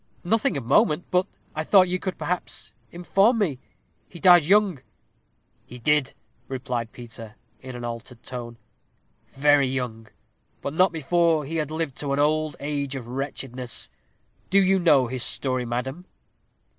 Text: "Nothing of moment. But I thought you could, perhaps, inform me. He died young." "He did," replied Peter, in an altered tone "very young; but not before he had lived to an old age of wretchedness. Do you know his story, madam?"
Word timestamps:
"Nothing 0.23 0.57
of 0.57 0.65
moment. 0.65 1.05
But 1.11 1.27
I 1.53 1.63
thought 1.63 1.87
you 1.87 1.99
could, 1.99 2.17
perhaps, 2.17 2.73
inform 2.91 3.37
me. 3.37 3.59
He 4.09 4.19
died 4.19 4.41
young." 4.41 4.81
"He 5.63 5.77
did," 5.77 6.15
replied 6.47 6.91
Peter, 6.91 7.35
in 7.59 7.75
an 7.75 7.85
altered 7.85 8.23
tone 8.23 8.57
"very 9.27 9.67
young; 9.67 10.07
but 10.59 10.73
not 10.73 10.91
before 10.91 11.45
he 11.45 11.57
had 11.57 11.69
lived 11.69 11.97
to 11.97 12.13
an 12.13 12.19
old 12.19 12.55
age 12.59 12.95
of 12.95 13.05
wretchedness. 13.05 13.91
Do 14.49 14.59
you 14.59 14.79
know 14.79 15.05
his 15.05 15.21
story, 15.21 15.65
madam?" 15.65 16.05